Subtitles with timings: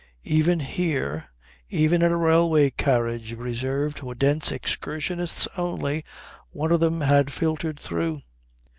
[0.25, 1.25] Even here,
[1.69, 6.03] even in a railway carriage reserved for Dent's excursionists only,
[6.49, 8.23] one of them had filtered through.